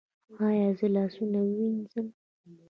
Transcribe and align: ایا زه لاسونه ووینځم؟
ایا 0.47 0.69
زه 0.77 0.87
لاسونه 0.95 1.39
ووینځم؟ 1.43 2.07